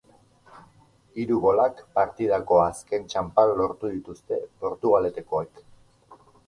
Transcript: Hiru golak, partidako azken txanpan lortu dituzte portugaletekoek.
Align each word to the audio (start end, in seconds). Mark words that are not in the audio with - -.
Hiru 1.23 1.37
golak, 1.43 1.83
partidako 1.99 2.59
azken 2.63 3.07
txanpan 3.13 3.55
lortu 3.61 3.95
dituzte 3.97 4.43
portugaletekoek. 4.65 5.67